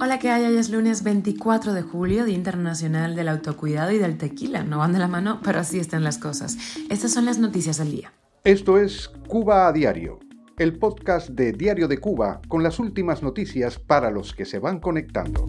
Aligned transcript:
Hola, 0.00 0.18
¿qué 0.18 0.30
hay? 0.30 0.44
Hoy 0.44 0.56
es 0.56 0.70
lunes 0.70 1.02
24 1.02 1.74
de 1.74 1.82
julio, 1.82 2.24
Día 2.24 2.36
Internacional 2.36 3.16
del 3.16 3.28
Autocuidado 3.28 3.90
y 3.90 3.98
del 3.98 4.16
Tequila. 4.16 4.62
No 4.62 4.78
van 4.78 4.92
de 4.92 4.98
la 4.98 5.08
mano, 5.08 5.40
pero 5.42 5.58
así 5.58 5.78
están 5.78 6.04
las 6.04 6.18
cosas. 6.18 6.56
Estas 6.88 7.12
son 7.12 7.24
las 7.24 7.38
noticias 7.38 7.78
del 7.78 7.90
día. 7.90 8.12
Esto 8.44 8.78
es 8.78 9.08
Cuba 9.28 9.66
a 9.66 9.72
Diario, 9.72 10.18
el 10.56 10.78
podcast 10.78 11.30
de 11.30 11.52
Diario 11.52 11.88
de 11.88 11.98
Cuba 11.98 12.40
con 12.48 12.62
las 12.62 12.78
últimas 12.78 13.22
noticias 13.22 13.78
para 13.78 14.10
los 14.10 14.32
que 14.34 14.44
se 14.44 14.58
van 14.58 14.78
conectando. 14.78 15.48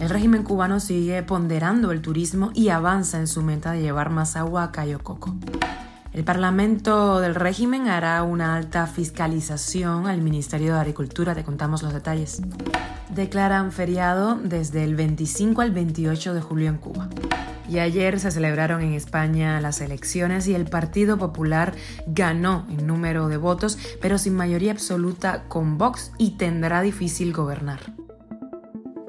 El 0.00 0.10
régimen 0.10 0.42
cubano 0.42 0.80
sigue 0.80 1.22
ponderando 1.22 1.92
el 1.92 2.02
turismo 2.02 2.50
y 2.54 2.68
avanza 2.70 3.18
en 3.18 3.26
su 3.26 3.42
meta 3.42 3.72
de 3.72 3.82
llevar 3.82 4.10
más 4.10 4.36
agua 4.36 4.64
a 4.64 4.72
Cayo 4.72 4.98
Coco. 4.98 5.36
El 6.14 6.22
Parlamento 6.22 7.18
del 7.18 7.34
régimen 7.34 7.88
hará 7.88 8.22
una 8.22 8.54
alta 8.54 8.86
fiscalización 8.86 10.06
al 10.06 10.22
Ministerio 10.22 10.74
de 10.74 10.78
Agricultura, 10.78 11.34
te 11.34 11.42
contamos 11.42 11.82
los 11.82 11.92
detalles. 11.92 12.40
Declaran 13.08 13.72
feriado 13.72 14.36
desde 14.36 14.84
el 14.84 14.94
25 14.94 15.60
al 15.60 15.72
28 15.72 16.32
de 16.34 16.40
julio 16.40 16.68
en 16.68 16.76
Cuba. 16.76 17.08
Y 17.68 17.80
ayer 17.80 18.20
se 18.20 18.30
celebraron 18.30 18.80
en 18.82 18.92
España 18.92 19.60
las 19.60 19.80
elecciones 19.80 20.46
y 20.46 20.54
el 20.54 20.66
Partido 20.66 21.18
Popular 21.18 21.74
ganó 22.06 22.64
en 22.70 22.86
número 22.86 23.26
de 23.26 23.36
votos, 23.36 23.76
pero 24.00 24.16
sin 24.16 24.36
mayoría 24.36 24.70
absoluta 24.70 25.48
con 25.48 25.78
Vox 25.78 26.12
y 26.16 26.36
tendrá 26.36 26.80
difícil 26.82 27.32
gobernar. 27.32 27.80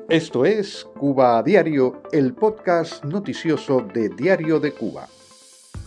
Esto 0.10 0.44
es 0.44 0.88
Cuba 0.98 1.38
a 1.38 1.44
Diario, 1.44 2.02
el 2.12 2.34
podcast 2.34 3.04
noticioso 3.04 3.82
de 3.94 4.10
Diario 4.10 4.60
de 4.60 4.72
Cuba. 4.72 5.08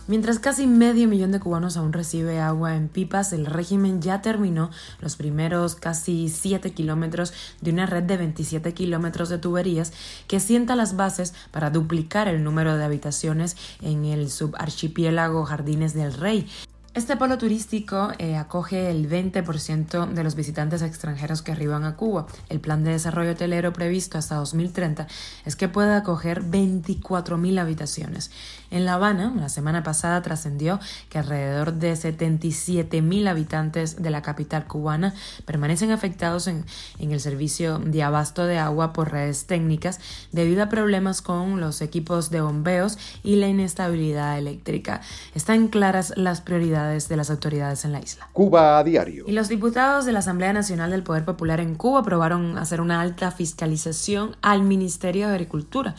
Mientras 0.09 0.39
casi 0.39 0.65
medio 0.65 1.07
millón 1.07 1.31
de 1.31 1.39
cubanos 1.39 1.77
aún 1.77 1.93
recibe 1.93 2.39
agua 2.39 2.75
en 2.75 2.87
pipas, 2.87 3.31
el 3.31 3.45
régimen 3.45 4.01
ya 4.01 4.23
terminó 4.23 4.71
los 5.01 5.15
primeros 5.15 5.75
casi 5.75 6.29
7 6.29 6.71
kilómetros 6.71 7.31
de 7.61 7.69
una 7.69 7.85
red 7.85 8.01
de 8.01 8.17
27 8.17 8.73
kilómetros 8.73 9.29
de 9.29 9.37
tuberías 9.37 9.93
que 10.27 10.39
sienta 10.39 10.75
las 10.75 10.95
bases 10.95 11.35
para 11.51 11.69
duplicar 11.69 12.27
el 12.27 12.43
número 12.43 12.75
de 12.75 12.85
habitaciones 12.85 13.55
en 13.83 14.03
el 14.03 14.31
subarchipiélago 14.31 15.45
Jardines 15.45 15.93
del 15.93 16.11
Rey, 16.13 16.47
este 16.95 17.17
polo 17.17 17.37
turístico 17.37 18.09
eh, 18.17 18.35
acoge 18.35 18.89
el 18.89 19.07
20% 19.07 20.09
de 20.09 20.23
los 20.23 20.33
visitantes 20.33 20.81
extranjeros 20.81 21.43
que 21.43 21.51
arriban 21.51 21.83
a 21.83 21.95
Cuba. 21.95 22.25
El 22.49 22.59
plan 22.59 22.83
de 22.83 22.91
desarrollo 22.91 23.33
hotelero 23.33 23.73
previsto 23.73 24.17
hasta 24.17 24.35
2030 24.35 25.05
es 25.45 25.55
que 25.55 25.69
pueda 25.69 25.97
acoger 25.97 26.41
24.000 26.41 27.59
habitaciones. 27.59 28.31
En 28.71 28.85
La 28.85 28.95
Habana, 28.95 29.31
la 29.35 29.49
semana 29.49 29.83
pasada 29.83 30.23
trascendió 30.23 30.79
que 31.09 31.19
alrededor 31.19 31.73
de 31.73 31.93
77.000 31.93 33.27
habitantes 33.27 34.01
de 34.01 34.09
la 34.09 34.23
capital 34.23 34.65
cubana 34.65 35.13
permanecen 35.45 35.91
afectados 35.91 36.47
en, 36.47 36.65
en 36.97 37.11
el 37.11 37.19
servicio 37.19 37.77
de 37.77 38.01
abasto 38.01 38.45
de 38.45 38.57
agua 38.57 38.93
por 38.93 39.11
redes 39.11 39.45
técnicas 39.45 39.99
debido 40.31 40.63
a 40.63 40.69
problemas 40.69 41.21
con 41.21 41.61
los 41.61 41.81
equipos 41.81 42.31
de 42.31 42.41
bombeos 42.41 42.97
y 43.23 43.35
la 43.35 43.47
inestabilidad 43.47 44.39
eléctrica. 44.39 45.01
Están 45.35 45.67
claras 45.67 46.13
las 46.15 46.41
prioridades 46.41 46.78
de 46.87 47.15
las 47.15 47.29
autoridades 47.29 47.85
en 47.85 47.91
la 47.91 47.99
isla. 47.99 48.27
Cuba 48.33 48.77
a 48.77 48.83
diario. 48.83 49.25
Y 49.27 49.31
los 49.33 49.49
diputados 49.49 50.05
de 50.05 50.11
la 50.11 50.19
Asamblea 50.19 50.53
Nacional 50.53 50.91
del 50.91 51.03
Poder 51.03 51.25
Popular 51.25 51.59
en 51.59 51.75
Cuba 51.75 51.99
aprobaron 51.99 52.57
hacer 52.57 52.81
una 52.81 53.01
alta 53.01 53.31
fiscalización 53.31 54.35
al 54.41 54.63
Ministerio 54.63 55.27
de 55.27 55.33
Agricultura. 55.33 55.95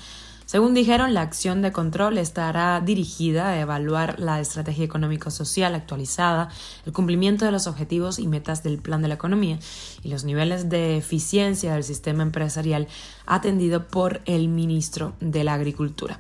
Según 0.50 0.74
dijeron, 0.74 1.14
la 1.14 1.20
acción 1.20 1.62
de 1.62 1.70
control 1.70 2.18
estará 2.18 2.80
dirigida 2.80 3.50
a 3.50 3.60
evaluar 3.60 4.18
la 4.18 4.40
estrategia 4.40 4.84
económico-social 4.84 5.76
actualizada, 5.76 6.48
el 6.84 6.92
cumplimiento 6.92 7.44
de 7.44 7.52
los 7.52 7.68
objetivos 7.68 8.18
y 8.18 8.26
metas 8.26 8.64
del 8.64 8.78
plan 8.78 9.00
de 9.00 9.06
la 9.06 9.14
economía 9.14 9.60
y 10.02 10.08
los 10.08 10.24
niveles 10.24 10.68
de 10.68 10.96
eficiencia 10.96 11.74
del 11.74 11.84
sistema 11.84 12.24
empresarial 12.24 12.88
atendido 13.26 13.86
por 13.86 14.22
el 14.24 14.48
ministro 14.48 15.12
de 15.20 15.44
la 15.44 15.54
Agricultura. 15.54 16.18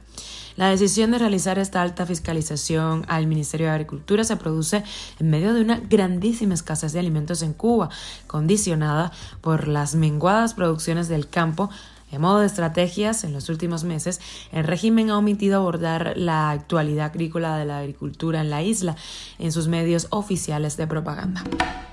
La 0.54 0.68
decisión 0.68 1.10
de 1.10 1.18
realizar 1.18 1.58
esta 1.58 1.82
alta 1.82 2.06
fiscalización 2.06 3.04
al 3.08 3.26
Ministerio 3.26 3.66
de 3.66 3.72
Agricultura 3.72 4.22
se 4.22 4.36
produce 4.36 4.84
en 5.18 5.30
medio 5.30 5.54
de 5.54 5.62
una 5.62 5.80
grandísima 5.80 6.54
escasez 6.54 6.92
de 6.92 7.00
alimentos 7.00 7.42
en 7.42 7.52
Cuba, 7.52 7.88
condicionada 8.28 9.10
por 9.40 9.66
las 9.66 9.96
menguadas 9.96 10.54
producciones 10.54 11.08
del 11.08 11.28
campo 11.28 11.68
en 12.10 12.20
modo 12.20 12.40
de 12.40 12.46
estrategias, 12.46 13.24
en 13.24 13.32
los 13.32 13.48
últimos 13.48 13.84
meses, 13.84 14.20
el 14.52 14.64
régimen 14.64 15.10
ha 15.10 15.18
omitido 15.18 15.58
abordar 15.58 16.14
la 16.16 16.50
actualidad 16.50 17.06
agrícola 17.06 17.56
de 17.56 17.64
la 17.64 17.78
agricultura 17.78 18.40
en 18.40 18.50
la 18.50 18.62
isla 18.62 18.96
en 19.38 19.52
sus 19.52 19.68
medios 19.68 20.08
oficiales 20.10 20.76
de 20.76 20.86
propaganda. 20.86 21.44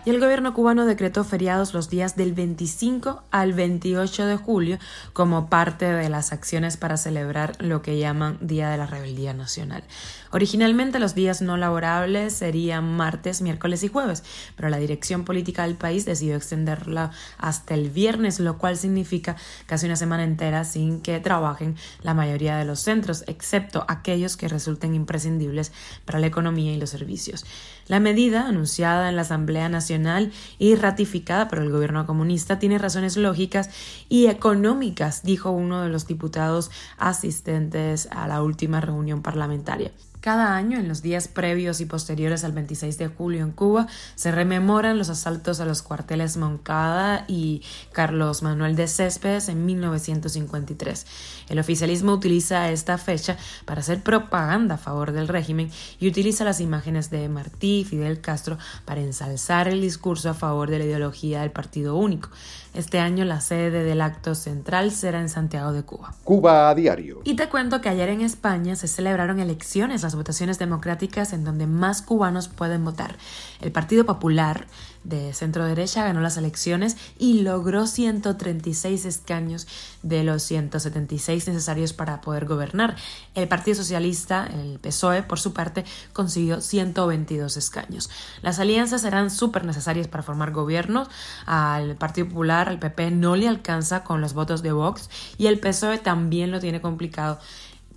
Y 0.06 0.10
el 0.10 0.22
gobierno 0.22 0.54
cubano 0.54 0.86
decretó 0.86 1.26
feriados 1.26 1.74
los 1.74 1.90
días 1.90 2.16
del 2.16 2.34
25 2.34 3.24
al 3.30 3.52
28 3.52 4.26
de 4.26 4.38
julio 4.38 4.80
como 5.12 5.50
parte 5.50 5.84
de 5.86 6.08
las 6.08 6.32
acciones 6.32 6.78
para 6.78 6.96
celebrar 6.96 7.62
lo 7.62 7.82
que 7.82 8.00
llaman 8.00 8.38
Día 8.40 8.70
de 8.70 8.78
la 8.78 8.86
Rebeldía 8.86 9.34
Nacional. 9.34 9.84
Originalmente 10.32 11.00
los 11.00 11.14
días 11.14 11.42
no 11.42 11.58
laborables 11.58 12.34
serían 12.34 12.96
martes, 12.96 13.42
miércoles 13.42 13.84
y 13.84 13.90
jueves, 13.90 14.24
pero 14.56 14.70
la 14.70 14.78
dirección 14.78 15.26
política 15.26 15.64
del 15.64 15.76
país 15.76 16.06
decidió 16.06 16.38
extenderla 16.38 17.12
hasta 17.38 17.74
el 17.74 17.90
viernes, 17.90 18.40
lo 18.40 18.58
cual 18.58 18.78
significa 18.78 19.36
casi 19.66 19.88
una 19.88 19.98
semana 19.98 20.07
semana 20.08 20.24
entera 20.24 20.64
sin 20.64 21.02
que 21.02 21.20
trabajen 21.20 21.76
la 22.02 22.14
mayoría 22.14 22.56
de 22.56 22.64
los 22.64 22.80
centros, 22.80 23.26
excepto 23.28 23.84
aquellos 23.90 24.38
que 24.38 24.48
resulten 24.48 24.96
imprescindibles 24.96 25.74
para 26.06 26.20
la 26.20 26.28
economía 26.28 26.72
y 26.72 26.80
los 26.80 26.92
servicios. 26.92 27.46
La 27.88 28.00
medida, 28.00 28.48
anunciada 28.48 29.10
en 29.10 29.18
la 29.18 29.24
Asamblea 29.24 29.68
Nacional 29.68 30.32
y 30.60 30.76
ratificada 30.76 31.50
por 31.50 31.60
el 31.60 31.70
gobierno 31.70 32.06
comunista, 32.06 32.58
tiene 32.58 32.78
razones 32.78 33.18
lógicas 33.18 33.70
y 34.08 34.28
económicas, 34.28 35.24
dijo 35.24 35.52
uno 35.52 35.82
de 35.82 35.90
los 35.90 36.08
diputados 36.08 36.72
asistentes 36.98 38.08
a 38.12 38.30
la 38.30 38.42
última 38.42 38.80
reunión 38.80 39.22
parlamentaria. 39.22 39.92
Cada 40.22 40.56
año, 40.56 40.80
en 40.80 40.88
los 40.88 41.02
días 41.02 41.28
previos 41.28 41.80
y 41.80 41.86
posteriores 41.86 42.44
al 42.44 42.52
26 42.52 42.98
de 42.98 43.08
julio 43.08 43.44
en 43.44 43.52
Cuba, 43.52 43.88
se 44.16 44.32
rememoran 44.32 44.98
los 44.98 45.10
asaltos 45.10 45.60
a 45.60 45.66
los 45.66 45.82
cuarteles 45.82 46.38
Moncada 46.38 47.24
y 47.28 47.62
Carlos 47.92 48.42
Manuel 48.42 48.76
de 48.76 48.88
Céspedes 48.88 49.48
en 49.48 49.66
1953. 49.66 51.06
El 51.50 51.60
oficialismo 51.60 52.14
utiliza 52.14 52.70
esta 52.72 52.98
fecha 52.98 53.38
para 53.66 53.82
hacer 53.82 54.02
propaganda 54.02 54.76
a 54.76 54.78
favor 54.80 55.12
del 55.12 55.28
régimen 55.28 55.70
y 56.00 56.08
utiliza 56.08 56.44
las 56.44 56.62
imágenes 56.62 57.10
de 57.10 57.30
Martí 57.30 57.80
y 57.80 57.86
Fidel 57.86 58.20
Castro 58.20 58.58
para 58.86 59.02
ensalzar 59.02 59.68
el 59.68 59.82
discurso 59.82 60.30
a 60.30 60.34
favor 60.34 60.70
de 60.70 60.80
la 60.80 60.86
ideología 60.86 61.42
del 61.42 61.52
Partido 61.52 61.96
Único. 61.96 62.30
Este 62.74 63.00
año 63.00 63.26
la 63.26 63.42
sede 63.42 63.84
del 63.84 64.02
acto 64.02 64.36
central 64.36 64.92
será 64.92 65.20
en 65.20 65.30
Santiago 65.30 65.74
de 65.74 65.84
Cuba. 65.84 66.14
Cuba 66.24 66.70
a 66.70 66.76
diario. 66.76 67.22
Y 67.24 67.36
te 67.36 67.50
cuento 67.50 67.82
que 67.82 67.90
ayer 67.90 68.10
en 68.10 68.22
España 68.22 68.76
se 68.76 68.88
celebraron 68.88 69.40
elecciones, 69.40 70.04
las 70.08 70.16
votaciones 70.16 70.58
democráticas 70.58 71.34
en 71.34 71.44
donde 71.44 71.68
más 71.68 72.02
cubanos 72.02 72.48
pueden 72.48 72.86
votar. 72.86 73.18
El 73.60 73.74
Partido 73.74 74.06
Popular 74.06 74.66
de 75.04 75.34
centro 75.34 75.66
derecha 75.66 76.06
ganó 76.06 76.22
las 76.22 76.38
elecciones 76.38 76.96
y 77.20 77.42
logró 77.42 77.88
136 77.88 79.04
escaños 79.04 79.68
de 80.04 80.24
los 80.24 80.44
176 80.44 81.46
necesarios 81.50 81.92
para 81.92 82.22
poder 82.22 82.46
gobernar. 82.46 82.96
El 83.36 83.50
Partido 83.50 83.76
Socialista, 83.76 84.48
el 84.48 84.80
PSOE, 84.80 85.24
por 85.24 85.40
su 85.40 85.52
parte, 85.52 85.84
consiguió 86.14 86.62
122 86.62 87.58
escaños. 87.58 88.10
Las 88.42 88.60
alianzas 88.60 89.02
serán 89.02 89.30
súper 89.30 89.66
necesarias 89.66 90.08
para 90.08 90.24
formar 90.24 90.52
gobiernos. 90.52 91.10
Al 91.46 91.98
Partido 91.98 92.30
Popular, 92.30 92.70
al 92.70 92.80
PP, 92.80 93.12
no 93.12 93.36
le 93.36 93.50
alcanza 93.50 94.06
con 94.06 94.22
los 94.22 94.34
votos 94.34 94.62
de 94.64 94.72
Vox 94.72 95.10
y 95.38 95.48
el 95.48 95.60
PSOE 95.60 95.98
también 95.98 96.52
lo 96.52 96.62
tiene 96.62 96.80
complicado 96.80 97.40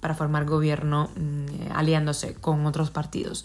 para 0.01 0.15
formar 0.15 0.45
gobierno 0.45 1.11
mm, 1.17 1.73
aliándose 1.73 2.35
con 2.35 2.67
otros 2.67 2.91
partidos. 2.91 3.45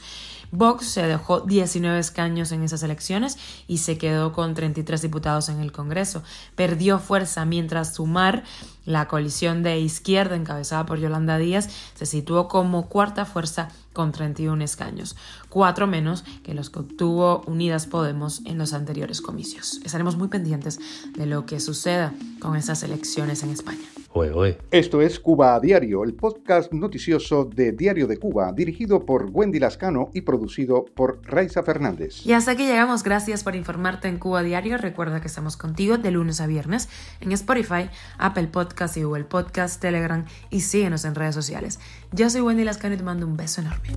Vox 0.52 0.88
se 0.88 1.04
dejó 1.04 1.42
19 1.42 2.00
escaños 2.00 2.52
en 2.52 2.64
esas 2.64 2.84
elecciones 2.84 3.38
y 3.68 3.80
se 3.80 3.98
quedó 3.98 4.32
con 4.32 4.54
33 4.54 5.02
diputados 5.02 5.50
en 5.50 5.60
el 5.60 5.72
Congreso. 5.72 6.24
Perdió 6.56 7.00
fuerza 7.00 7.46
mientras 7.46 7.96
Sumar, 7.96 8.44
la 8.86 9.07
coalición 9.07 9.63
de 9.63 9.80
izquierda 9.80 10.36
encabezada 10.36 10.86
por 10.86 11.00
Yolanda 11.00 11.38
Díaz, 11.38 11.69
se 11.96 12.06
situó 12.06 12.48
como 12.48 12.88
cuarta 12.88 13.25
fuerza 13.25 13.69
con 13.94 14.12
31 14.12 14.63
escaños, 14.63 15.16
cuatro 15.50 15.88
menos 15.88 16.24
que 16.44 16.54
los 16.54 16.69
que 16.69 16.80
obtuvo 16.80 17.44
Unidas 17.48 17.88
Podemos 17.88 18.42
en 18.46 18.58
los 18.58 18.74
anteriores 18.74 19.22
comicios. 19.22 19.80
Estaremos 19.84 20.18
muy 20.18 20.28
pendientes 20.28 20.80
de 21.16 21.25
lo 21.25 21.46
que 21.46 21.60
suceda 21.60 22.13
con 22.40 22.56
esas 22.56 22.84
elecciones 22.84 23.42
en 23.42 23.50
España. 23.50 24.05
Esto 24.71 25.01
es 25.01 25.19
Cuba 25.19 25.56
a 25.56 25.59
Diario, 25.59 26.06
el 26.06 26.13
podcast 26.13 26.71
noticioso 26.71 27.44
de 27.44 27.73
Diario 27.73 28.07
de 28.07 28.15
Cuba, 28.15 28.53
dirigido 28.53 29.06
por 29.06 29.29
Wendy 29.29 29.59
Lascano 29.59 30.09
y 30.13 30.21
producido 30.21 30.85
por 30.85 31.19
Raiza 31.25 31.63
Fernández. 31.63 32.25
Y 32.25 32.31
hasta 32.31 32.51
aquí 32.51 32.65
llegamos. 32.65 33.03
Gracias 33.03 33.44
por 33.44 33.57
informarte 33.57 34.07
en 34.07 34.17
Cuba 34.17 34.39
a 34.39 34.44
Diario. 34.44 34.77
Recuerda 34.77 35.19
que 35.19 35.27
estamos 35.27 35.57
contigo 35.57 35.97
de 35.97 36.12
lunes 36.12 36.39
a 36.39 36.47
viernes 36.47 36.88
en 37.19 37.33
Spotify, 37.33 37.89
Apple 38.17 38.47
Podcast 38.47 38.95
y 38.95 39.03
Google 39.03 39.25
Podcast, 39.25 39.81
Telegram 39.81 40.23
y 40.50 40.62
síguenos 40.62 41.03
en 41.03 41.13
redes 41.13 41.35
sociales. 41.35 41.81
Yo 42.13 42.29
soy 42.29 42.39
Wendy 42.39 42.63
Lascano 42.63 42.95
y 42.95 42.97
te 42.97 43.03
mando 43.03 43.27
un 43.27 43.35
beso 43.35 43.59
enorme. 43.59 43.89